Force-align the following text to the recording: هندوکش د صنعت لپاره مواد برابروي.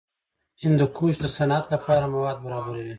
هندوکش 0.63 1.13
د 1.19 1.25
صنعت 1.37 1.65
لپاره 1.73 2.11
مواد 2.13 2.37
برابروي. 2.45 2.89